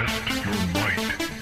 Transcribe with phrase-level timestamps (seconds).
[0.00, 1.39] はい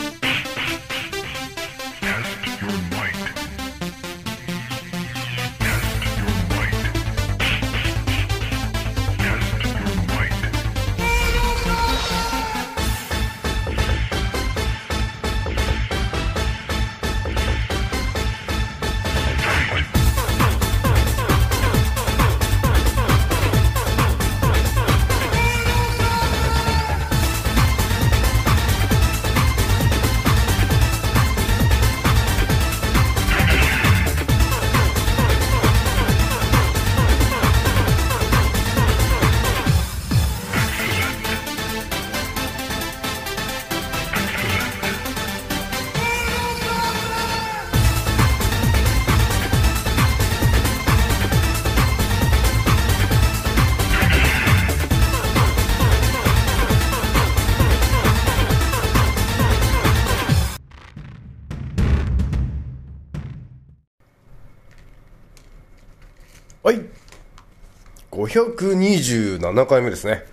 [68.19, 70.25] 527回目ですね。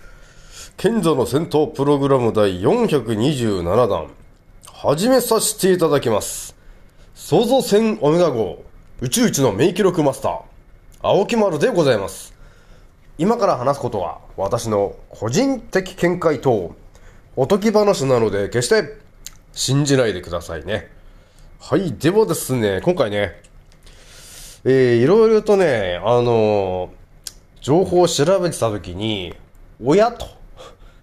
[0.75, 4.07] 賢者の戦闘プログラム第427弾。
[4.73, 6.55] 始めさせていただきます。
[7.13, 8.63] 創造船オメガ号。
[9.01, 10.41] 宇宙一の名記録マスター。
[11.03, 12.33] 青木丸でございます。
[13.19, 16.75] 今から話すことは私の個人的見解と
[17.35, 18.97] おとぎ話なので決して
[19.53, 20.89] 信じないでくださいね。
[21.59, 23.39] はいではですね今回ね
[24.63, 27.04] えー、いろいろとね、あのー、
[27.65, 29.33] 情報を調べてた時に、
[29.83, 30.27] 親と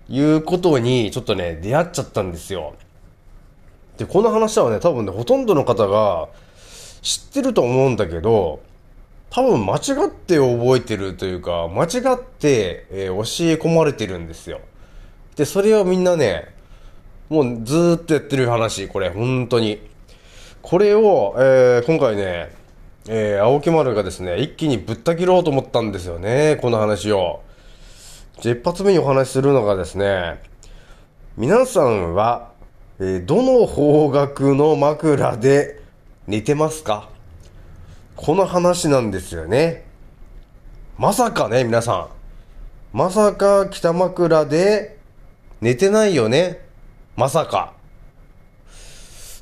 [0.08, 2.76] いうことにちょっとね、出会っちゃったんですよ。
[3.98, 6.28] で、この話はね、多分ね、ほとんどの方が
[7.02, 8.62] 知ってると思うんだけど、
[9.30, 14.60] 多分間違って覚えてるというか、間違って、えー、教え込まれてるんですよ。
[15.34, 16.54] で、それをみんなね、
[17.28, 19.80] もうずーっとやってる話、これ、本当に。
[20.62, 22.61] これを、えー、今回ね、
[23.08, 27.42] えー、青木丸がですね、一気にぶった切ろうと思ったんですよね、この話を。
[28.40, 30.40] じゃ、一発目にお話しするのがですね、
[31.36, 32.52] 皆さんは、
[33.00, 35.80] えー、どの方角の枕で
[36.28, 37.08] 寝てますか？
[38.14, 39.84] この話なんですよね。
[40.96, 42.96] まさかね、皆さん。
[42.96, 44.98] まさか北枕で
[45.60, 46.60] 寝てないよね？
[47.16, 47.72] まさか。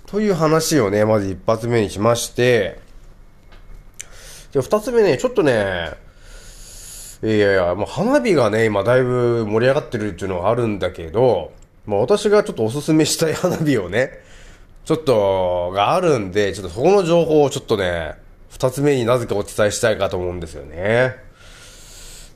[0.07, 2.81] という話をね、まず一発目にしまして、
[4.53, 5.93] じゃあ二つ目ね、ちょっとね、
[7.23, 11.53] いやいや、もう花火がね、今だいぶ盛り上がってるっていうのはあるんだけど、
[11.87, 14.11] まあ私がちょっとおすすめしたい花火をね、
[14.85, 18.15] ちょっと、があるんで、ちょっとそこの情報をちょっとね、
[18.49, 21.15] 二つ目になぜかお伝えしたいかと思うんですよね。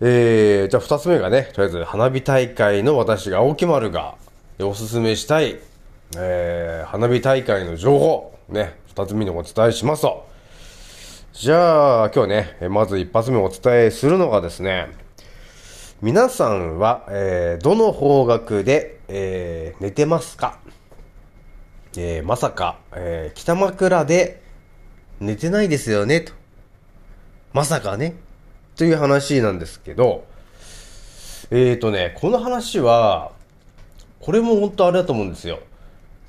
[0.01, 4.15] えー、じゃあ二つ目がね、とりあえず花火大会の私が青木丸が
[4.61, 5.59] おすすめしたい、
[6.17, 10.34] えー、花火大会の情報、ね、二つ目にお伝えしますと。
[11.37, 14.87] じゃあ、今日ね、まず一発目お伝えするのがですね、
[16.01, 20.61] 皆さんは、えー、どの方角で、えー、寝てますか？
[21.97, 24.43] えー、まさか、えー、北枕で
[25.19, 26.33] 寝てないですよね、と。
[27.53, 28.15] まさかね？
[28.77, 30.27] という話なんですけど、
[31.51, 33.33] えーとね、この話は、
[34.21, 35.59] これも本当あれだと思うんですよ。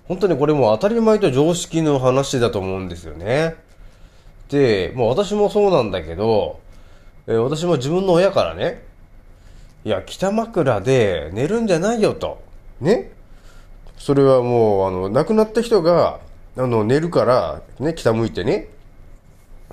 [0.07, 3.63] 本当にこれも当たり前と常識の話だと思うんですよね。
[4.55, 6.61] で、もう私もそうなんだけど、
[7.27, 8.85] えー、私も自分の親からね、
[9.83, 12.41] いや、北枕で寝るんじゃないよと。
[12.79, 13.11] ね
[13.97, 16.21] それはもう、あの、亡くなった人が、
[16.55, 18.69] あの、寝るから、ね、北向いてね。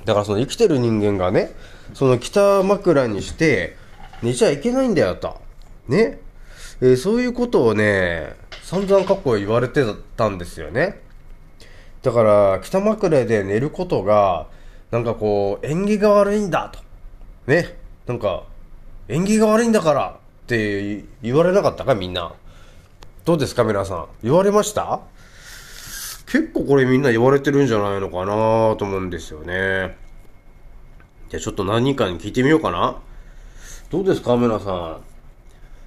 [0.04, 1.52] だからその生きてる人間がね、
[1.94, 3.76] その北枕にして、
[4.20, 5.40] 寝ちゃいけないんだよと。
[5.86, 6.18] ね
[6.80, 9.84] えー、そういうことをね、散々過去言われて
[10.16, 11.00] たんですよね。
[12.02, 14.48] だから、北枕で寝ることが、
[14.92, 16.78] なんかこう、縁起が悪いんだと。
[17.50, 17.76] ね。
[18.06, 18.44] なんか、
[19.08, 22.34] 縁起が悪いんだからって言われなかったかみんな。
[23.24, 24.06] どうですか皆さん。
[24.22, 25.00] 言われました？
[26.26, 29.96] 結構これみんな言われてるんじゃないのかなと思うんですよね。
[31.30, 32.96] じゃあちょっと何人かに聞いてみようかな。
[33.90, 35.00] どうですか皆さん。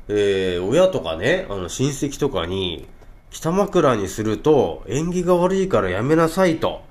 [0.08, 2.88] えー、親とかね、あの親戚とかに、
[3.30, 6.82] 北枕にすると縁起が悪いからやめなさいと。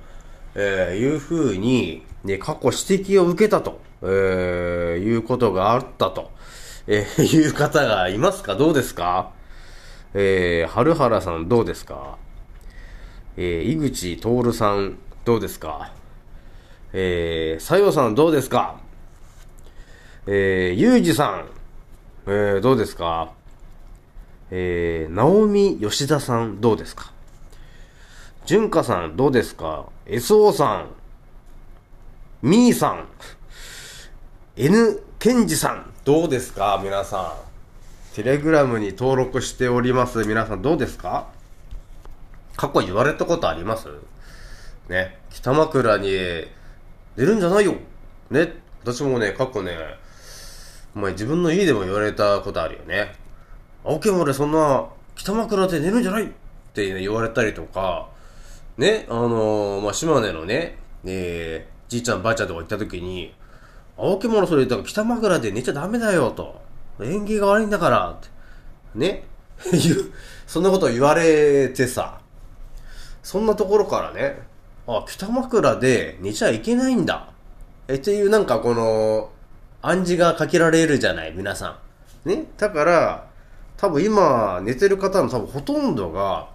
[0.54, 6.30] えー、いうふうに、ね、過去指摘を受けたと、えー、いうことがあったと、
[6.86, 8.54] えー、いう方がいますか？
[8.54, 9.32] どうですか？
[10.14, 12.18] えー、春原さんどうですか？
[13.36, 15.92] えー、井口徹さんどうですか？
[16.92, 18.76] えー、さよさんどうですか？
[20.26, 21.46] えー、ゆうじさん、
[22.26, 23.32] えー、どうですか？
[24.50, 27.13] えー、直美吉田さんどうですか？
[28.46, 30.88] 純香さんどうですか ?SO さん、
[32.42, 33.08] みーさん、
[34.56, 36.78] N ケンジさんどうですか？
[36.84, 37.38] 皆さ
[38.12, 38.14] ん。
[38.14, 41.28] テレグラムに登録しております皆さんどうですか？
[42.56, 43.88] 過去言われたことあります？
[44.90, 45.18] ね。
[45.30, 46.46] 北枕に寝
[47.16, 47.76] るんじゃないよ
[48.30, 48.52] ね。
[48.82, 49.74] 私もね、過去ね、
[50.94, 53.14] お前自分の家でも言われたことあるよね。
[53.84, 54.84] 青木も俺そんな
[55.16, 56.28] 北枕で寝るんじゃないっ
[56.74, 58.12] て、ね、言われたりとか、
[58.76, 63.34] ね、あのー、まあ、島根のね、えー、じいちゃんばあちゃんとか行った時に、
[63.96, 66.60] 青木物それ言ったら北枕で寝ちゃダメだよと。
[67.00, 68.28] 縁起が悪いんだから、って。
[68.94, 69.26] ね
[70.46, 72.18] そんなこと言われてさ、
[73.22, 74.42] そんなところからね、
[74.86, 77.30] あ、北枕で寝ちゃいけないんだ。
[77.88, 79.30] え、っていうなんかこの、
[79.82, 81.78] 暗示がかけられるじゃない、皆さ
[82.26, 82.28] ん。
[82.28, 83.26] ねだから、
[83.76, 86.48] 多分今寝てる方の多分ほとんどが、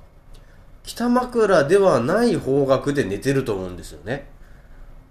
[0.90, 4.28] 北枕ではない方角で寝てると思うんですよね。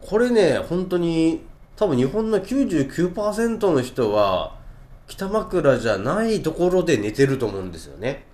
[0.01, 1.45] これね、本当に、
[1.77, 4.57] 多分日本の99%の人は、
[5.07, 8.25] 北枕じゃないところで寝てると思うんですよね。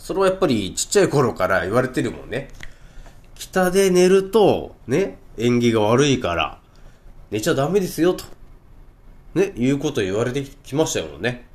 [0.00, 2.48] それはやっぱりちっちゃい頃から言われてるもんね。
[3.36, 6.58] 北で寝ると、ね、縁起が悪いから、
[7.30, 8.24] 寝ちゃダメですよ、と。
[9.34, 11.46] ね、いうこと言われてきましたよね。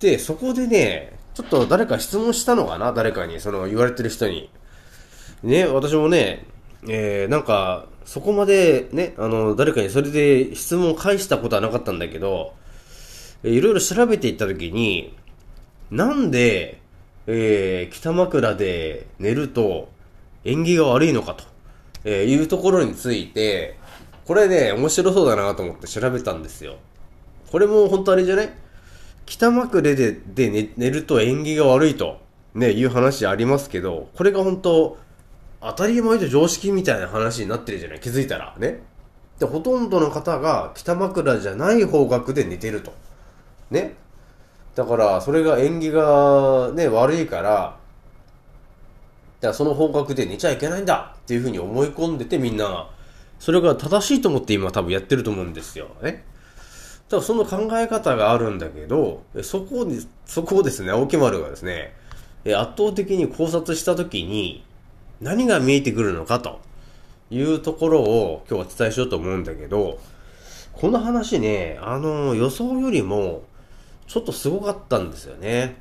[0.00, 2.94] で、そこでね、ちょっと誰か質問したのかな？
[2.94, 4.48] 誰かに、その言われてる人に。
[5.42, 6.46] ね、私もね、
[6.88, 12.54] えー、なんか、そこまでね、あの、誰かにそれで質問を返したことはなかったんだけど、
[13.42, 15.14] えいろいろ調べていったときに、
[15.90, 16.80] なんで、
[17.26, 19.90] えー、北枕で寝ると
[20.42, 21.44] 縁起が悪いのかと、
[22.04, 23.76] えー、いうところについて、
[24.24, 26.76] これね、面白そうだなと思って調べたんですよ。
[27.50, 28.50] これも本当あれじゃない？
[29.26, 32.20] 北枕でで寝寝ると縁起が悪いと、
[32.54, 34.98] ね、いう話ありますけど、これが本当
[35.60, 38.00] 当たり前と常識みたいな話になってるじゃない？
[38.00, 38.54] 気づいたら。
[38.58, 38.80] ね。
[39.38, 42.92] で、ほとんどの方が北枕じゃない方角で寝てると。
[43.70, 43.94] ね。
[44.74, 47.78] だから、それが縁起がね、悪いから、
[49.40, 52.88] だからその方角で寝ちゃいけないんだっていうふうに思い込んでてみんな
[53.38, 55.88] それが正しいと思って今多分やってると思うんですよ。
[56.02, 56.24] ね。
[57.08, 61.94] ただその考え方があるんだけど、そこに、そこをですね、青木丸がですね、
[62.44, 64.64] 圧倒的に考察したときに、
[65.20, 66.60] 何が見えてくるのかと
[67.30, 69.98] いうところを今日はお伝えしようと思うんだけど、
[70.72, 73.44] この話ね、あの、予想よりも、
[74.06, 75.76] ちょっとすごかったんですよね。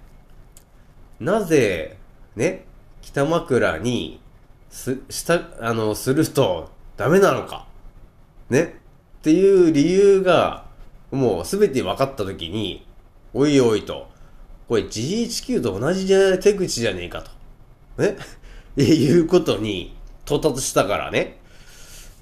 [1.20, 1.98] なぜ、
[2.36, 2.66] ね、
[3.02, 4.20] 北枕に、
[4.70, 7.68] す、した、あの、すると、ダメなのか。
[8.50, 8.80] ね。
[9.20, 10.65] っていう理由が、
[11.16, 12.86] もうすべて分かったときに、
[13.34, 14.08] おいおいと、
[14.68, 16.08] これ GHQ と同じ
[16.42, 17.24] 手口じゃねえか
[17.98, 18.02] と。
[18.02, 18.18] ね？
[18.78, 19.96] いうことに
[20.26, 21.40] 到達したからね。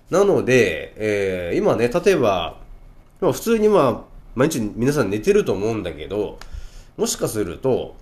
[0.09, 2.57] なので、えー、今ね、例えば、
[3.21, 6.37] ま、普通にまあ、毎日皆さん寝てると思うんだけど、
[6.97, 7.95] もしかすると、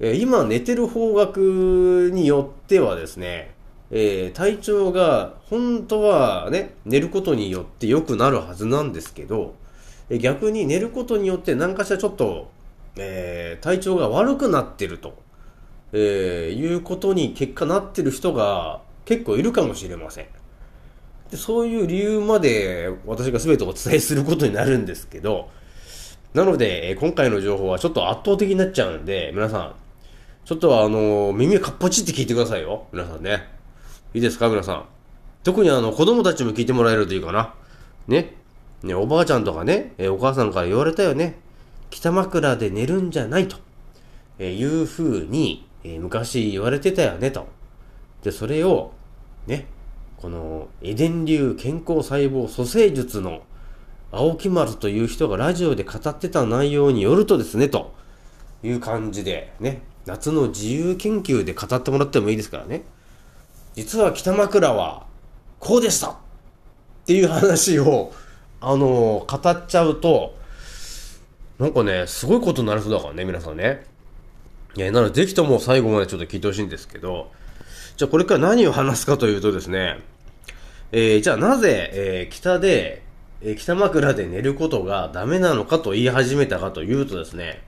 [0.00, 3.54] えー、今寝てる方角によってはですね、
[3.90, 9.54] えー、体調が本当はね、寝ることによって良くなるはずなんですけど、
[10.10, 12.50] 逆に寝ることによって何かしらちょっと、
[12.96, 15.18] えー、体調が悪くなってると、
[15.92, 20.26] えいうことに結果なってる人が結構いるかもしれません。
[21.30, 25.50] でそういう理由まで私が全てお伝えすることになるんですけど、
[26.34, 29.74] なので、今回の情報はちょっと圧倒的になっちゃうんで、皆さん、
[30.44, 32.86] ちょっとあの、耳かっぽちって聞いてくださいよ。
[32.92, 33.48] 皆さんね。
[34.14, 34.84] いいですか皆さん。
[35.42, 37.54] 特にあの、子供たちも聞いてもらえるといいかな。
[38.06, 38.36] ね。
[38.82, 41.38] ね、おばあちゃんとかね、えお母さんから言われたよね。
[41.90, 43.56] 北枕で寝るんじゃないと、
[44.38, 47.46] えいう風に、え昔言われてたよねと。
[48.22, 48.92] で、それを、
[49.46, 49.66] ね、
[50.16, 53.42] この、エデン流健康細胞蘇生術の
[54.10, 57.94] 青木丸という人がラジオで語ってた内容によるとですね、と
[58.62, 62.82] いう感じで、ね、夏の自由研究で語ってもらってもいいですからね。
[63.74, 65.06] 実は北枕は
[65.60, 66.16] こうでしたっ
[67.06, 68.12] ていう話を、
[68.60, 70.36] あのー、語っちゃうと、
[71.58, 73.86] なんかね、すごいことになりそうだからね、皆さんね。
[74.76, 77.30] いや、なので、ぜひとも最後までちょっと聞いてほしいんですけど、
[77.96, 80.00] じゃあこれから何を話すかというとですね、
[80.92, 83.02] えー、じゃあなぜ、えー、北で、
[83.40, 87.62] えー、北枕で寝ることがダメなのかと言い始めたかというとですね、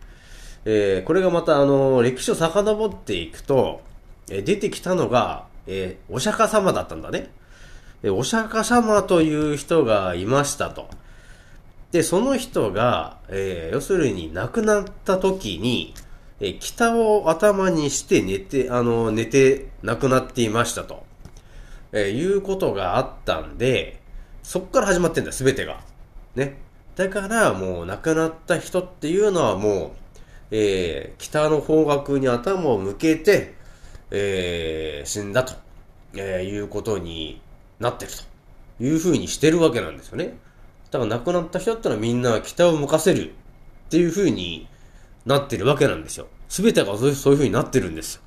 [0.65, 3.81] え、これがまたあの、歴史を遡っていくと、
[4.31, 7.31] え、出てきたのが、え、お釈迦様だったんだね。
[8.03, 10.89] で、お釈迦様という人がいましたと。
[11.93, 15.95] で、その人が、えー、要するに亡くなった時に、
[16.39, 21.05] えー、北を頭にして寝て、あの、寝て亡くなっていましたと、
[21.93, 24.01] えー、いうことがあったんで、
[24.43, 25.81] そっから始まってんだ、すべてが。
[26.35, 26.59] ね。
[26.97, 29.91] だからもう亡くなった人っていうのはもう、
[30.51, 33.55] えー、北の方角に頭を向けて、
[34.11, 35.55] えー、死んだと、
[36.15, 37.41] えー、いうことに
[37.81, 38.13] なってる
[38.79, 40.39] というふうにしてるわけなんですよね。
[40.91, 43.33] だから亡くなった人ってのはみんな北を向かせるっ
[43.91, 44.69] ていうふうに
[45.27, 46.27] なってるわけなんですよ。
[46.49, 48.23] すべてがそういうふうになってるんですよ。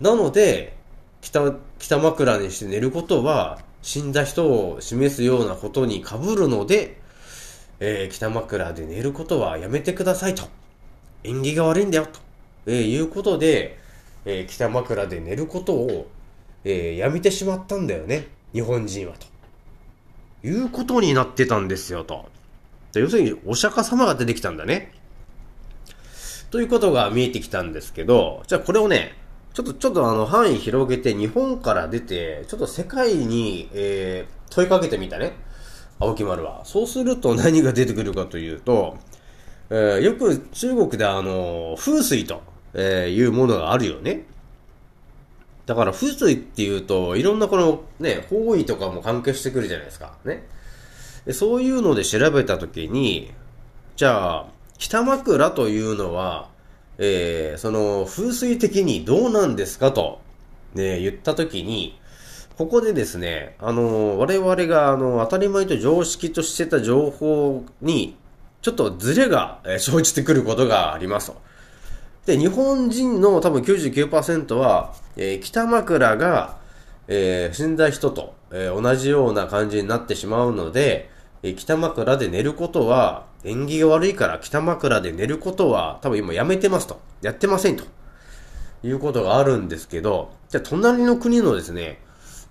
[0.00, 0.76] なので、
[1.20, 7.00] 北、北枕にして寝ることは、死んだ人を示すようなことに被るので、
[7.80, 10.44] えー、北枕で寝ることはやめてくださいと。
[11.24, 12.20] 縁起が悪いんだよと、
[12.66, 13.78] えー、いうことで、
[14.24, 16.08] えー、北枕で寝ることを、
[16.64, 18.28] えー、やめてしまったんだよね。
[18.52, 19.26] 日本人はと。
[20.46, 22.28] いうことになってたんですよと。
[22.94, 24.92] 要するにお釈迦様が出てきたんだね。
[26.50, 29.14] ということが見えてきたんですけど、じゃあこれをね、
[29.52, 35.32] ちょっと、ちょっとあの、範囲広げて日本から出て、ちょっと世界に、えー、問いかけてみたね。
[35.98, 36.64] 青木丸は。
[36.64, 38.96] そうすると何が出てくるかというと、
[39.70, 42.42] えー、よく中国であの、風水と、
[42.74, 44.24] え、いうものがあるよね。
[45.68, 50.14] だから風水っていうと、いろんなこのね、方位とかも関係してくるじゃないですか。
[50.24, 50.48] ね。
[51.32, 53.34] そういうので調べたときに、
[53.94, 54.46] じゃあ、
[54.78, 56.48] 北枕というのは、
[56.96, 60.22] えー、その風水的にどうなんですかと、
[60.72, 62.00] ね、言ったときに、
[62.56, 68.16] ここでですね、あの、我々が、あの、当たり前と常識としてた情報に、
[68.62, 71.47] ちょっとズレが生じてくることがありますと。
[72.28, 76.58] で、日本人の多分99%は、えー、北枕が、
[77.06, 81.08] えー、死んだ人と、えー、同じような感じになってしまうので、
[81.42, 87.00] えー、北枕で寝ることは、縁起が悪いから北枕で寝ることは多分今やめてますと。
[87.22, 87.84] やってませんと。
[88.82, 91.98] いうことがあるんですけど、じゃあ隣の国のですね、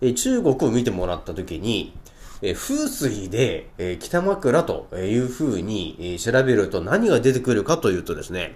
[0.02, 1.94] え中国を見てもらったときに、
[2.42, 8.56] え風水で、え北枕という風に、え調べると何が出てくるかというとですね、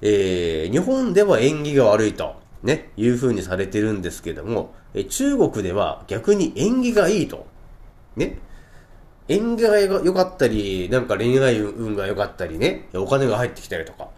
[0.00, 7.46] えー、日本では縁起が悪いと、ね、いう風にされてるんですけども、え中国では逆に縁起がいいと、
[8.16, 8.38] ね、
[9.28, 14.08] 縁起が良かったり、なんか恋愛運が良かったりね、お金が入ってきたりとか、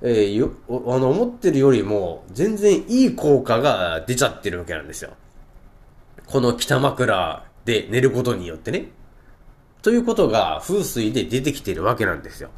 [0.00, 5.10] えー、よ、あの、思ってるよりも、全然いい効果が出ちゃってるわけなんですよ。
[6.26, 8.88] この北枕で寝ることによってね。
[9.82, 12.50] ということが風水で出てきてるわけなんですよ。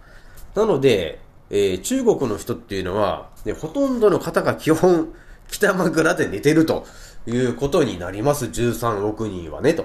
[0.55, 5.13] なので、えー、中国の人っていうのは、ね、ほとんどの方が基本、
[5.51, 6.87] 北枕で寝てると
[7.27, 8.47] いうことになります。
[8.47, 9.85] 13億人はね、と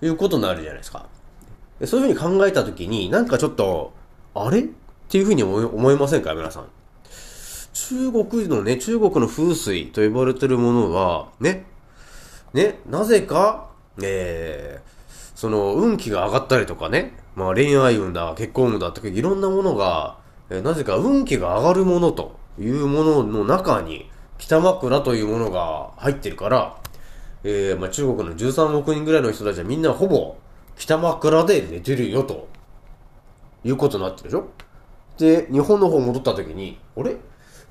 [0.00, 1.06] いうことになるじゃないですか。
[1.84, 3.92] そういうふうに考えたときに、なんかちょっと、
[4.34, 4.60] あれ？
[4.60, 4.64] っ
[5.10, 6.34] ていうふうに思いませんか？
[6.34, 6.68] 皆さん。
[7.74, 11.66] 中国のね、中国の風水と呼ばれてるものは、ね、
[12.54, 13.68] ね、なぜか、
[14.02, 20.21] えー、その、運気が上がったりとかね、まあ恋愛運だ、結婚運だとか、いろんなものが、
[20.52, 26.76] えー、なぜか運気が上がるものというものの中に、北枕というものが入ってるから、
[27.42, 30.36] えー、まあ中国の13億人ぐらいの人たちはみんなほぼ、
[30.76, 32.48] 北枕で寝てるよと、
[33.64, 34.50] いうことになってるでしょ？
[35.16, 37.16] で、日本の方戻った時に、あれ？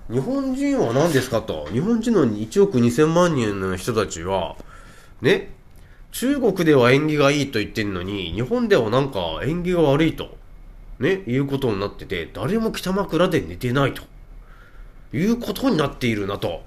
[0.10, 1.68] 日本人は何ですかと。
[1.72, 4.56] 日本人の1億2000万人の人たちは、
[5.22, 5.54] ね、
[6.12, 10.41] 中国では縁起がいいと言ってんのに、日本ではなんか縁起が悪いと、
[11.02, 14.04] ね、いうことになってて、誰も北枕で寝てないと、
[15.14, 16.64] いうことになっているなと。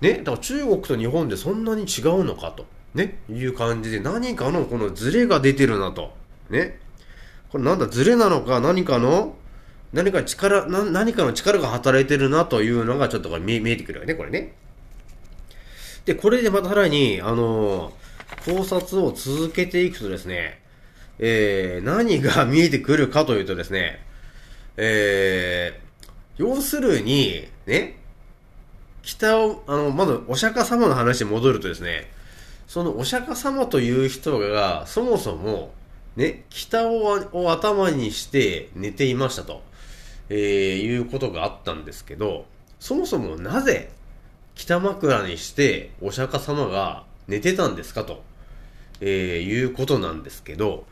[0.00, 6.14] ね、だから中国と日本でそんなに違うのかと、ね、いう感じで何かのこのズレが出てるなと。
[6.50, 6.78] ね。
[7.50, 9.34] これなんだ、ズレなのか何かの
[9.92, 14.54] 何か力、な何かの力が働いてるなというのがちょっと見えてくるよね、これね。
[16.04, 20.60] で、これでまたさらに、あのー、考察を続けていくとですね、
[21.22, 24.00] えー、何が見えてくるかというとですね、
[24.78, 27.98] えー、要するに、ね、
[29.02, 32.10] 北を、あの、まずお釈迦様の話に戻るとですね、
[32.66, 35.74] そのお釈迦様という人が、そもそも、
[36.16, 39.62] ね、北を頭にして寝ていましたと、
[40.30, 42.46] えー、いうことがあったんですけど、
[42.78, 43.90] そもそもなぜ
[44.54, 48.22] 北枕にしてお釈迦様が寝てたんですかと、
[49.02, 50.86] えー、いうことなんですけど、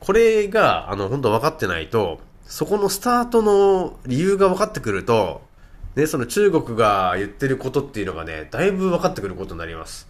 [0.00, 5.42] これが、あの、本当分かってないと、そこのスタートの理由が分かってくると、
[5.94, 10.08] ね、その中国が言ってることっていうのがね、だいぶ分かってくることになります。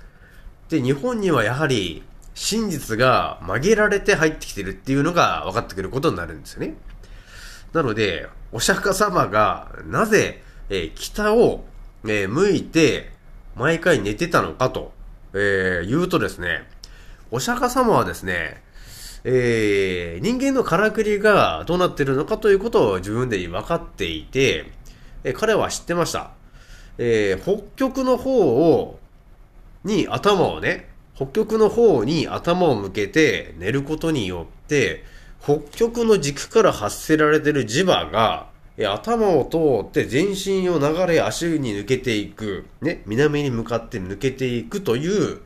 [0.69, 2.03] で、日本にはやはり、
[2.35, 6.75] 真実が曲げられて入ってきてるっていうのが分かってくることになるんですよね。
[7.73, 11.65] なので、お釈迦様がなぜ、えー、北を、
[12.05, 13.11] えー、向いて
[13.57, 14.93] 毎回寝てたのかと、
[15.35, 16.69] えー、言うとですね、
[17.31, 18.63] お釈迦様はですね、
[19.25, 24.73] えー、人間のからくりがどうなってるのかということを自分で分かっていて、
[25.25, 26.31] え、彼は知ってました。
[26.99, 28.99] えー、北極の方を、
[29.85, 35.05] に頭をね、北極の方に頭を向けて寝ることによって、
[35.43, 45.41] 北極の軸から発せられてる磁場が、え頭を通って全身を流れ足に抜けていく、ね、南に向かって抜けていくという、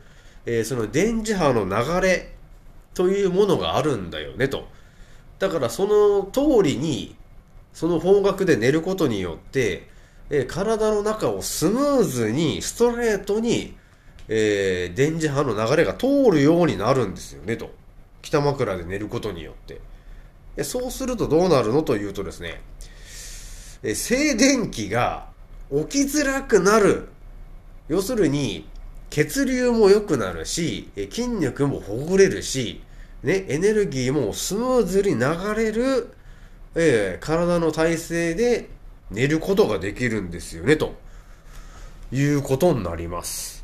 [0.45, 2.34] えー、その電磁波の流れ
[2.95, 4.67] というものがあるんだよねと。
[5.37, 7.15] だからその通りに、
[7.73, 9.87] その方角で寝ることによって、
[10.29, 13.75] えー、体の中をスムーズに、ストレートに、
[14.27, 17.69] えー、電磁波の流れが通るようになるんですよねと。
[18.21, 19.81] 北枕で寝ることによって。
[20.57, 22.61] えそうするとどうなるのというとですね、
[23.83, 25.27] え静電気が
[25.69, 27.09] 起きづらくなる。
[27.87, 28.67] 要するに、
[29.15, 32.81] 血流も良くなるし、筋肉もほぐれるし、
[33.23, 36.13] ね、エネルギーもスムーズに流れる、
[36.75, 38.69] えー、体の体勢で
[39.11, 40.95] 寝ることができるんですよね、と
[42.11, 43.63] いうことになります。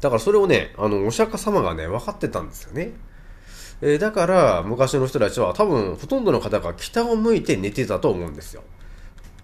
[0.00, 2.92] だからそれをね、あの、お釈迦様がね、分かってたんですよね。
[3.82, 8.62] えー、だから、昔の人たちは多分、ほとんどの方が北を向いて寝てたと思うんですよ。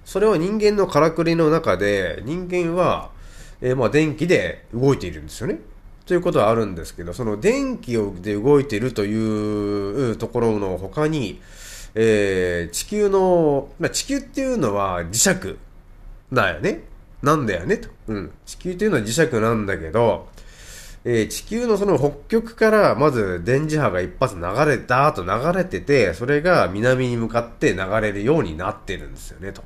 [0.05, 3.11] それは人間のからくりの中で、人間は、
[3.63, 5.59] えー、まあ、電気で動いているんですよね。
[6.07, 11.41] ということはあるんですけど、その電気で動いているというところの他に、
[11.95, 15.57] えー、地球の、まあ、地球っていうのは磁石
[16.33, 16.83] だよね。
[17.23, 17.89] なんだよねと。
[18.09, 18.33] うん。
[18.47, 20.29] 地球っていうのは磁石なんだけど、
[21.05, 29.63] えー、地球のその北極からまず電磁波が一発流れたと流れてて、それが南に向かって流れるようになってるんですよねと。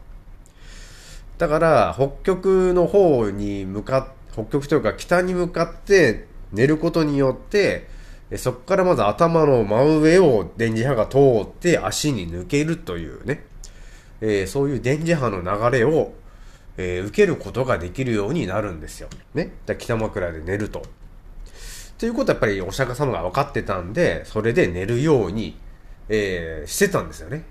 [1.38, 7.88] だから、北極の方に向かっ、北極というか北に向かって寝ることによって、
[8.36, 13.44] そこからまず頭の真上を電磁波が通って足に抜けるというね、
[14.20, 16.12] えー、そういう電磁波の流れを、
[16.76, 19.08] えー、受けることができるようになるんですよ。
[19.34, 19.52] ね。
[19.66, 20.82] だ北枕で寝ると。
[21.98, 25.56] ということはやっぱりお釈迦様が分かってたんで、それで寝るように、
[26.08, 27.44] えー、してたんですよね。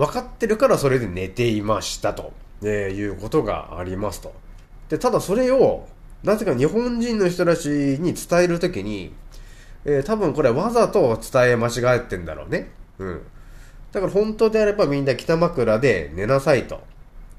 [0.00, 2.32] 分かってるからそれで寝ていましたと、
[2.62, 4.32] え、いうことがありますと。
[4.88, 5.86] で、ただそれを、
[6.22, 9.12] なぜか日本人の人たちに伝えるときに、
[9.84, 12.70] えー、多分これわざと伝え間違えてんだろうね。
[12.98, 13.20] うん。
[13.92, 16.80] だから本当であればみんな北枕で寝なさいと。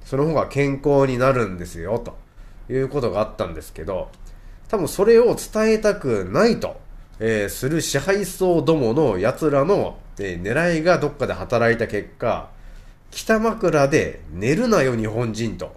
[0.05, 2.15] その方が健康になるんですよ、と
[2.71, 4.09] いうことがあったんですけど、
[4.67, 6.79] 多分それを伝えたくないと、
[7.17, 12.50] えー、する支配層どもの奴らの、えー、狙いがどっかで働いた結果、
[13.11, 15.75] 北枕で寝るなよ日本人と。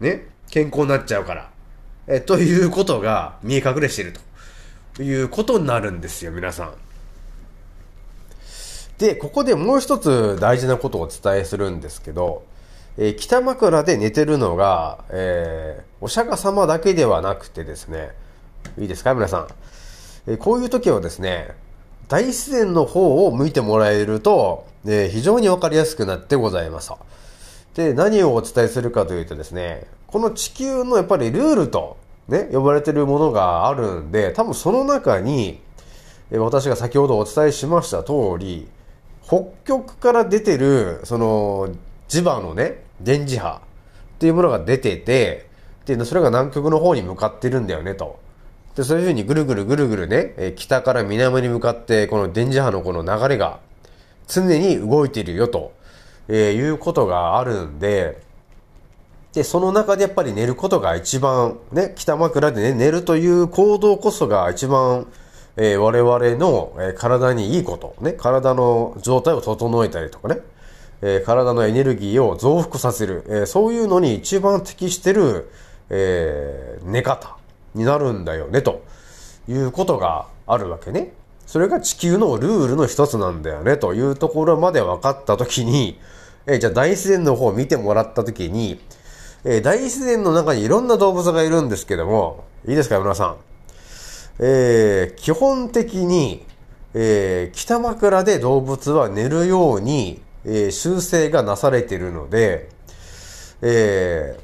[0.00, 0.26] ね？
[0.50, 1.50] 健康になっちゃうから。
[2.06, 4.14] え、ということが見え隠れしてる
[4.94, 6.74] ということになるんですよ、皆さん。
[8.98, 12.44] で、ここでもう一つ大事なことをお伝えするんですけど、
[12.96, 18.10] えー、北枕で寝てるのが、えー、お釈迦様だけではなくてですね、
[18.78, 19.48] いいですか皆さん？
[20.26, 21.50] えー、こういう時はですね、
[22.08, 26.92] 大自然の方を向いてもらえると、え、非常にわかりやすくなってございます。
[27.74, 31.96] で、何をお伝えするかというとですね、この地球のやっぱりルールと、
[32.28, 35.60] ね、呼ばれてるものがあるんで、多分その中に、
[36.30, 38.68] 私が先ほどお伝えしました通り、
[39.26, 41.68] 北極から出てる、その、
[42.08, 43.60] 磁場のね、電磁波
[44.16, 45.48] っていうものが出てて、
[45.86, 48.18] で、それが南極の方に向かってるんだよね、と。
[48.76, 53.60] で、そういうふうにぐるぐるぐるぐるね、北から南に向かって、この電磁波のこの流れが
[54.28, 55.72] 常に動いているよ、と、
[56.28, 58.20] えー、いうことがあるんで、
[59.32, 65.06] で、その中でやっぱり寝ることが一番、ね、北枕でね、寝るという行動こそが一番、
[65.56, 70.38] えー、我々の、えー、体にいいこと、ね、体の状態を整えたりとかね、
[71.02, 75.50] えー、体のエネルギーを増幅させる、えー、そういうのに一番適してる、
[75.90, 77.36] えー、寝方
[77.74, 78.82] になるんだよね、と
[79.48, 81.12] いうことがあるわけね。
[81.48, 85.98] それが地球のルールの一つなんだよね、というところまで分かったときに、
[86.44, 88.78] えー、じゃあ大自然の方を見てもらったときに、
[89.44, 93.36] えー、大自然の中にいろんな動物がいるんですけども、いいですか、皆さん。
[94.40, 96.44] えー、基本的に、
[96.92, 102.68] えー、北枕で動物は寝るように、えー、修正がなされているので、
[103.62, 104.38] え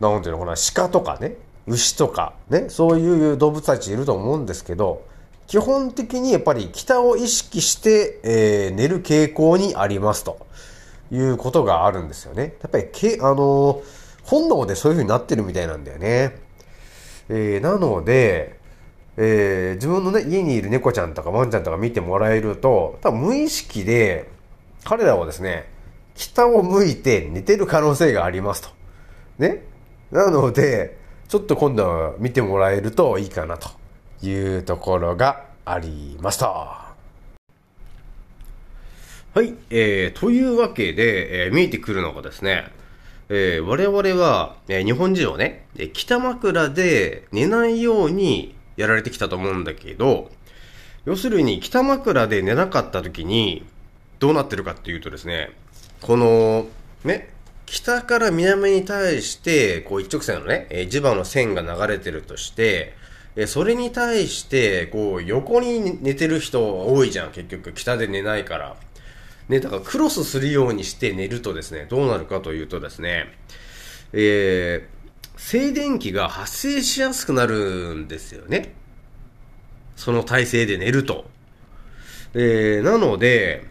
[0.00, 1.36] ー、なんていうのかな、鹿とかね、
[1.66, 5.09] 牛とかね、そういう動物たちいると思うんですけど、
[5.50, 10.46] 基本的にやっぱり北を意識して、えー、寝る傾向にありますと
[11.10, 12.54] いうことがあるんですよね。
[12.62, 13.82] やっぱりけ、あのー、
[14.22, 16.38] 本能でそういう風になってるみたいなんだよね。
[17.28, 18.60] えー、なので、
[19.16, 24.30] えー、自分のね、家にいる猫ちゃんとかワンちゃんとか見てもらえると、多分無意識で、
[24.84, 25.68] 彼らはですね、
[26.14, 28.68] 北を向いて寝てる可能性がありますと。
[29.40, 29.64] ね。
[30.12, 33.79] なので、ちょっと今度は見てもらえるといいかなと
[34.22, 36.48] いうところがありました。
[39.32, 42.72] はい、えー、というわけで、えー、見えてくるのがですね、
[43.28, 50.30] えー、我々は、えー、日本人をね、北枕で寝ないようにやられてきたと思うんだけど、
[51.04, 53.64] 要するに北枕で寝なかった時に
[54.18, 55.52] どうなってるかっていうとですね、
[56.00, 56.66] この、
[57.04, 57.30] ね、
[57.66, 62.94] 北から南に対して、こう一直線のね、え磁場の線が流れてるとして、
[63.36, 67.72] えそれに対して、こう横に寝てる人多いじゃん、結局。
[67.72, 68.76] 北で寝ないから。
[69.48, 73.26] ね、だからクロスするようにして寝るとですね、どうなるかというとですね、
[74.12, 78.74] えー、静電気が発生しやすくなるんですよね。
[79.96, 81.28] その体勢で寝ると。
[82.34, 83.66] えー、なので、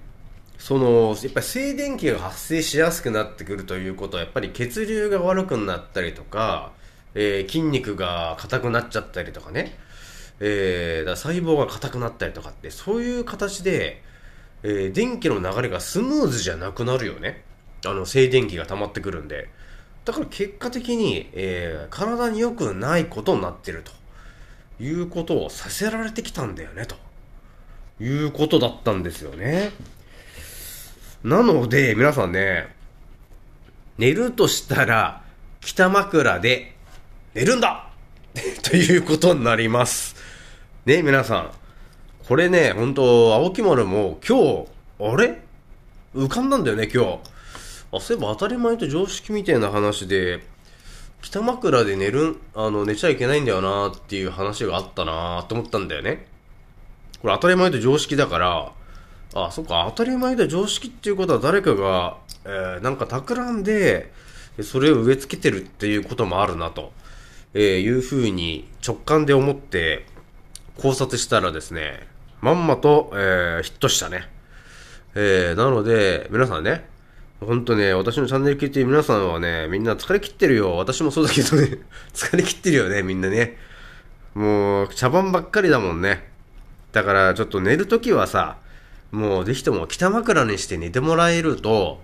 [0.58, 6.74] その、やっぱり静電気が発生しやすくなってくるということは、やっぱり血流が悪くなったりとか、
[7.16, 9.78] えー、筋肉が硬くなっちゃったりとかね、
[10.40, 14.02] えー、だ細胞が硬くなったりとかって、そういう形で、
[14.64, 17.44] えー、電気の流れがスムーズじゃなくなるよね。
[17.86, 19.50] あの、静電気が溜まってくるんで。
[20.06, 23.92] だから結果的に、えー、体に良くないことになってると
[24.84, 26.96] いうことをさせられてきたんだよね、と
[28.02, 29.72] いうことだったんですよね。
[31.24, 32.74] なので、皆さんね、
[33.98, 35.22] 寝るとしたら、
[35.60, 36.76] 北枕で
[37.36, 37.88] 寝るんだ
[38.64, 40.16] ということになります。
[40.86, 41.52] ね、皆さん。
[42.28, 44.68] これね、本当青木丸も今日、
[45.00, 45.42] あれ？
[46.16, 47.20] 浮かんだんだよね、今日。
[47.92, 50.44] あ、そういえば当たり前と常識みたいな話で、
[51.22, 56.26] 北枕で寝る、あの、寝ちゃいけないんだよなっていう話があったなと思ったんだよね。
[57.22, 58.72] これ当たり前と常識だから、
[59.36, 64.12] あ、そっか、当たり前で常識っていうことは誰かが、えー、なんか企んで、
[64.64, 66.92] それを植え付けてるっていうこともあるなと、
[67.54, 70.06] えー、いうふうに直感で思って
[70.78, 72.08] 考察したらですね、
[72.42, 74.30] まんまと、えー、ヒットしたね。
[75.16, 76.88] えー、なので、皆さんね、
[77.42, 80.78] ほんとね、私のチャンネル聞いて皆さんはね、みんな疲れ切ってるよ。
[80.78, 81.80] 私もそうだけどね、
[82.14, 83.58] 疲れ切ってるよね、みんなね。
[84.36, 86.30] もう、茶番ばっかりだもんね。
[86.92, 88.58] だから、ちょっと寝るときはさ、
[89.12, 92.02] もうぜひとも北枕にして寝てもらえると、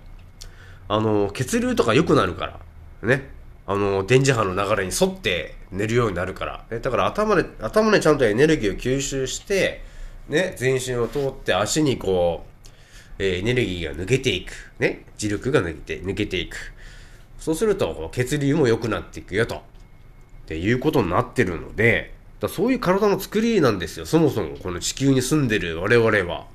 [0.88, 2.60] あの、血流とか良くなるから。
[3.02, 3.30] ね。
[3.66, 6.64] あの、電磁波の流れに沿って寝るようになるから。
[6.70, 9.82] ね、だから頭で、頭でちゃんとエネルギーを吸収して、
[10.28, 12.44] ね、全身を通って足にこ
[13.18, 14.52] う、えー、エネルギーが抜けていく。
[14.78, 15.04] ね。
[15.18, 16.56] 磁力が抜けて、抜けていく。
[17.38, 19.56] そうすると、血流も良くなっていくよと。
[19.56, 19.60] っ
[20.46, 24.06] ていうことになってるので、だそういう体の作りなんですよ。
[24.06, 26.46] そもそもこの地球に住んでる我々は。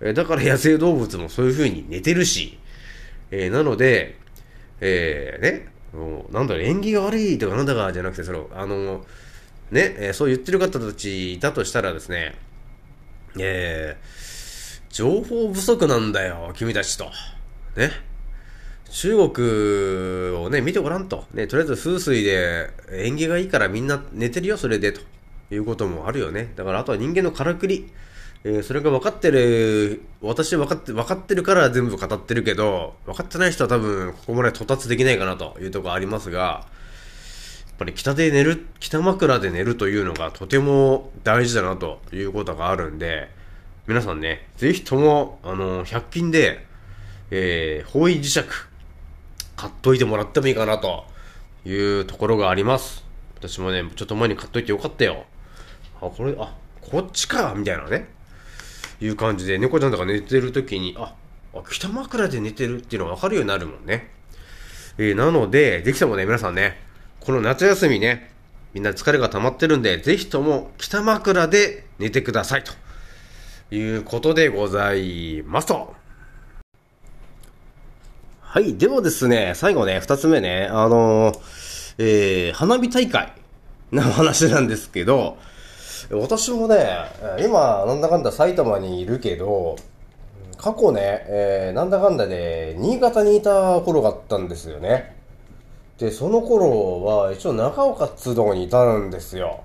[0.00, 2.58] えだから野生動物もそういう風に寝てるし、
[3.30, 4.18] えー、なので、
[4.80, 9.04] えー、ね、もうなんだろう、縁起が悪いとかなんだかじゃなくて、その、あの、
[9.70, 12.34] ね、えー、そう言ってる方たちいたとしたらですね、
[13.38, 17.04] えー、情報不足なんだよ、君たちと。
[17.76, 17.90] ね。
[18.90, 21.24] 中国をね、見てごらんと。
[21.34, 25.00] ね、とりあえず風水で縁起がいいからみんな寝てるよ、それで、と
[25.50, 26.52] いうこともあるよね。
[26.54, 27.90] だからあとは人間のからくり。
[28.46, 36.66] えー、それが分かってる、私分かって、分かってるから全部語ってるけど、分かってない人は多分ここまで到達できないかなというところありますが、や
[37.72, 43.30] っぱり北で寝る、北枕で寝るというのがとても大事だなということがあるんで、
[43.86, 46.66] 皆さんね、ぜひとも、あの、100均で、
[47.30, 48.44] えー、方位磁石、
[49.56, 51.06] 買っといてもらってもいいかなと
[51.64, 53.04] いうところがあります。
[53.36, 55.24] 私もね、ちょっと前に買っといてよかったよ。
[56.02, 58.12] あ、これ、あ、こっちかみたいなね。
[59.00, 61.14] いう感じで、猫ちゃんとか寝てる時に、あ、
[61.54, 64.10] あ北枕で寝てるっていうのがわかるようになるもんね。
[64.98, 66.80] えー、なので、ぜひともね、皆さんね、
[67.20, 68.30] この夏休みね、
[68.74, 72.72] みんな疲れが溜まってるんで、ぜひとも北枕で寝てくださいと
[73.74, 75.94] いうことでございますと。
[78.40, 78.76] はい。
[78.76, 81.40] ではですね、最後ね、二つ目ね、あのー、
[81.98, 83.32] えー、花火大会
[83.92, 85.38] の話なんですけど、
[86.10, 86.86] 私もね、
[87.40, 89.76] 今、なんだかんだ埼玉にいるけど、
[90.58, 95.16] 過去ね、えー、なんだかんだで、新潟にいた頃があったんですよね。
[95.98, 99.62] で、その頃は、一応長岡っつうとこにいたんですよ。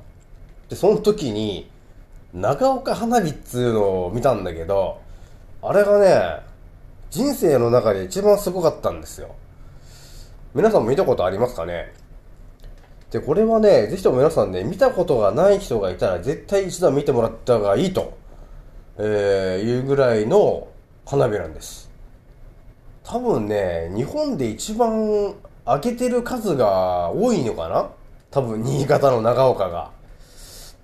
[0.69, 1.69] で、その時に、
[2.33, 4.99] 長岡花火っつうのを見たんだけど、
[5.61, 6.41] あれがね、
[7.09, 9.35] 人生の中で一番すごかったんですよ。
[10.53, 11.91] 皆さんも見たことありますかね？
[13.11, 18.17] で、これはね、ぜひとも皆さんね、見たことがない人がいたら絶対一度は見てもらった方がいいと、
[18.97, 20.67] えー、いうぐらいの
[21.05, 21.89] 花火なんです。
[23.03, 25.33] 多分ね、日本で一番
[25.65, 27.89] 開けてる数が多いのかな？
[28.29, 29.91] 多分新潟の長岡が。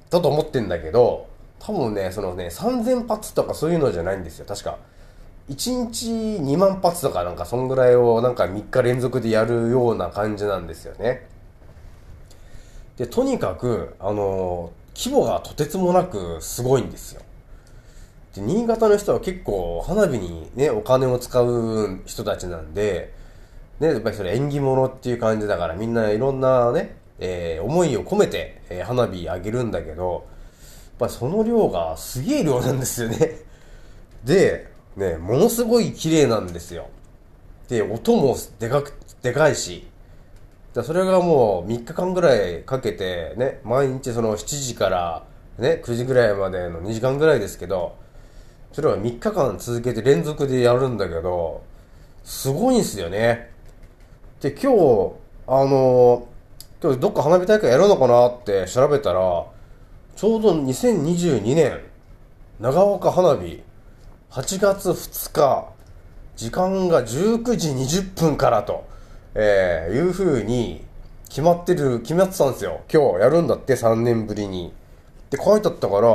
[0.09, 1.27] だと思ってんだけど、
[1.59, 4.45] 多分ね、そのね、3000発とかそういうのじゃないんですよ。
[4.47, 4.77] 確か。
[5.49, 6.07] 1日
[6.41, 11.27] 2万発とかなんかそんぐらいをなんか3日連続でやるような感じなんですよね。
[12.97, 17.21] で、とにかく、あの規模がとてつもなくすごいんですよ。
[18.35, 23.13] で、新潟の人は結構花火にね、お金を使う人たちなんで、
[23.79, 33.39] ね、やっぱりそれ縁起物っていう感じだからみんないろんなね、えー、思いを込めて、えー、花火あげるんだけど、やっぱその量がすげえ量なんですよね。
[34.23, 36.87] で、ね、ものすごい綺麗なんですよ。
[37.67, 39.87] で、音もでかく、でかいし、
[40.75, 45.23] だそれがもう3日間ぐらいかけてね、毎日その7時から
[45.57, 47.95] ね、9時ぐらいまでの2時間ぐらいですけど、
[48.73, 51.63] それは3日間続けて連続でやるんだけど、
[52.25, 53.51] すごいんですよね。
[54.41, 55.13] で、今日、
[55.47, 56.27] あの、
[56.83, 59.45] 今日どっか花火大会やるのかなって調べたら、
[60.17, 61.79] ちょうど2022年、
[62.59, 63.63] 長岡花火、
[64.29, 65.69] 8月2日、
[66.35, 68.93] 時間が19時20分からと。
[69.35, 70.85] えー、いう風に
[71.27, 72.81] 決まってる、決まってたんですよ。
[72.91, 74.73] 今日やるんだって3年ぶりに。
[75.25, 76.07] って書いてあったから、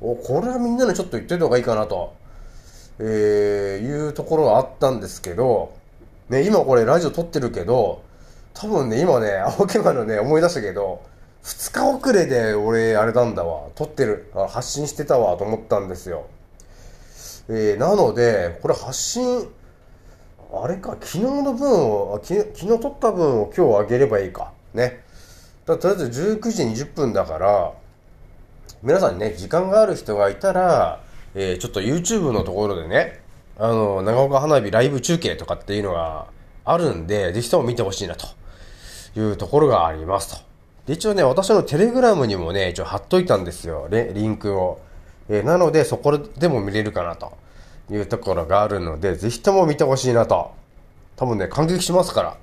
[0.00, 2.14] お、これはみんなにちょっと言ってた方がいいかなと、
[2.98, 5.72] えー、いうところがあったんですけど、
[6.28, 8.02] ね、今これラジオ撮ってるけど、
[8.54, 11.02] 多分ね、今ね、青木丸ね、思い出したけど、
[11.44, 16.26] 2日遅れで俺、あれなんだわ、撮ってる、発信してたわと思ったんですよ。
[17.48, 19.48] えー、なので、これ発信
[20.50, 24.52] あれか、昨日の分を、昨日撮った分を今日あげればいいか。
[24.72, 25.04] ね。
[25.66, 27.72] だとりあえず19時20分だから、
[28.82, 31.02] 皆さんね、時間がある人がいたら、
[31.34, 33.20] えー、ちょっと YouTube のところでね、
[33.58, 36.28] あの、長岡花火ライブ中継とかっていうのが
[36.64, 38.26] あるんで、ぜひとも見てほしいなと
[39.16, 40.40] いうところがありますと。
[40.86, 44.80] で、一応ね、私のテレグラムにもね、一応貼っといたんですよ、リンクを。
[45.28, 47.32] えー、なので、そこでも見れるかなと。
[47.90, 50.52] いうところがあるので、ぜひとも見てほしいなと。
[51.16, 52.36] 多分ね、感激しますから。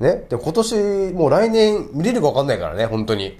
[0.00, 0.24] ね。
[0.28, 3.38] で、今年、もう来年見れるかわかんないからね、本当に。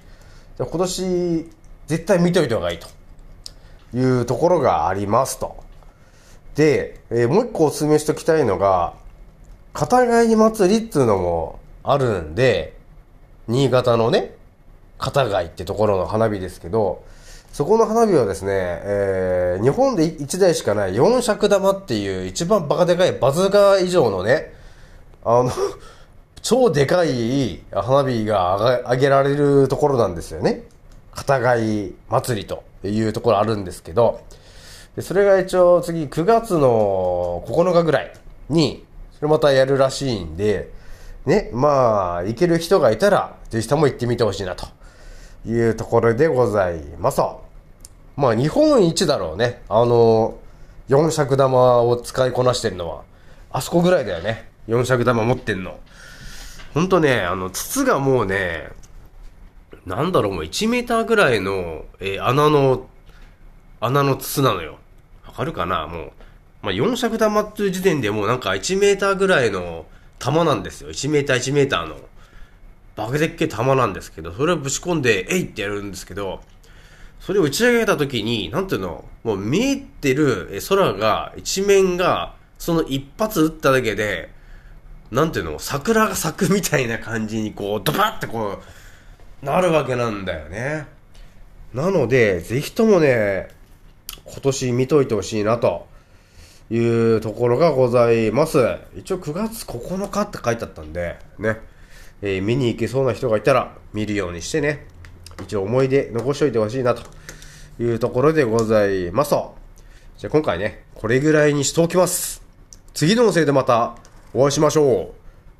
[0.57, 1.49] で今年、
[1.87, 2.87] 絶対見といた方がいいと。
[3.93, 5.55] いうところがありますと。
[6.55, 8.93] で、えー、もう一個お勧めしときたいのが、
[9.73, 12.77] 片貝祭りっていうのもあるんで、
[13.47, 14.35] 新潟のね、
[14.97, 17.03] 片貝ってところの花火ですけど、
[17.55, 24.51] そこの花火はですね、えー、日本で1台しかない4尺玉っていう一番バカでかいバズーカ以上のね、
[25.23, 25.49] あの
[26.43, 30.63] 超でかい花火が上げられるところなんですよね。
[31.13, 34.19] 片貝祭りというところあるんですけど、
[34.97, 38.13] でそれが一応次9月の9日ぐらい
[38.49, 40.73] に、それまたやるらしいんで、
[41.25, 44.67] ね、まあ、行ける人がいたら、ぜひとも行ってみてほしいなと
[45.47, 47.44] いうところでございます。
[48.15, 49.61] まあ日本一だろうね。
[49.69, 50.37] あの、
[50.87, 53.03] 四尺玉を使いこなしてるのは。
[53.51, 54.49] あそこぐらいだよね。
[54.67, 55.79] 四尺玉持ってんの。
[56.73, 58.69] ほんとね、あの、筒がもうね、
[59.85, 62.87] なんだろう、もう1メーターぐらいの、えー、穴の、
[63.79, 64.77] 穴の筒なのよ。
[65.25, 65.87] わかるかな？
[65.87, 66.11] もう。
[66.61, 69.85] まあ、4尺玉っていう時点でもうなんか1メーターぐらいの
[70.17, 70.89] 玉なんですよ。
[70.89, 71.95] 1メーター1メーターの。
[72.95, 76.41] バケでっけ玉なんですけど、それをぶち込んで、えいってやるんですけど、
[77.25, 84.29] それを打ち上げた時に、なんていうの、もう見えてる空が、一面が、その一発撃っただけで、
[85.09, 88.59] なんていうの、桜が咲くみたいな感じにこう、ドバってこ
[89.41, 90.85] う、なるわけなんだよね。
[91.73, 93.47] なので、ぜひともね、
[94.25, 95.87] 今年見といてほしいなと
[96.69, 98.59] いうところがございます。
[98.95, 101.57] 一応9月9日って書いてあったんで、ね。
[102.21, 104.85] えー、見に行けそうな人がいたら見るようにしてね。
[105.41, 107.14] 一応思い出残しておいてほしいなと
[107.79, 109.31] いうところでございます。
[110.17, 112.41] じゃあ今回ね、これぐらいにしておきます。
[112.93, 113.95] 次の音声でまた
[114.33, 115.13] お会いしましょ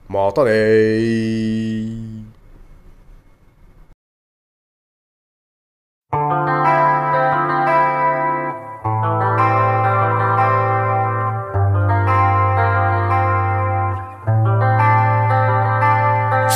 [0.09, 0.13] う。
[0.13, 2.25] またねー。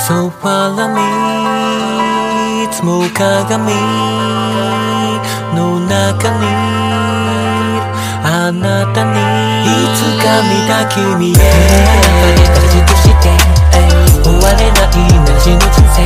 [0.10, 4.19] So follow me つも鏡
[5.56, 6.46] の中に
[8.24, 9.18] あなたに
[9.66, 11.34] いつか見た君へ。
[11.34, 13.26] 中で形として
[14.24, 15.98] 終われないなら死ぬ人生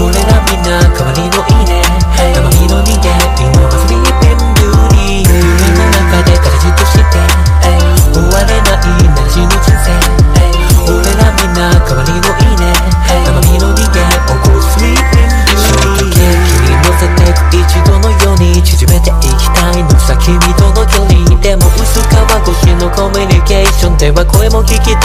[0.00, 1.07] 俺らみんな変わ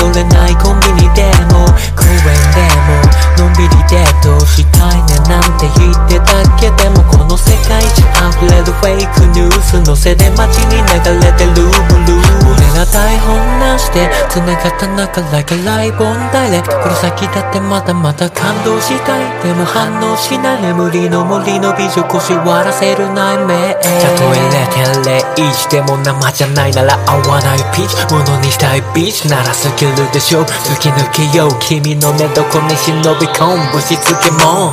[0.04, 1.64] 寄れないコンビニでも
[1.96, 2.60] 公園で
[3.40, 6.68] ものんびりデートしたいねなんて言ってたけ？
[6.72, 8.04] どもこの世界中
[8.44, 10.84] 溢れるフェイクニュースのせで街に流
[11.24, 11.93] れてる
[12.86, 19.44] 台本なしで繋がった中 Like a live on direct この先だってまだまだ感動したい。
[19.44, 20.62] でも反応しない。
[20.62, 23.80] 眠りの森の美女腰割らせる内面た
[24.18, 28.14] とえ0.01でも生じゃないなら合わないピーチ。
[28.14, 29.28] ものにしたいビーチ。
[29.30, 30.42] なら好きるでしょ。
[30.42, 31.50] う突き抜けよう。
[31.60, 33.74] 君の寝床に忍び込む。
[33.74, 34.72] ぶしつけも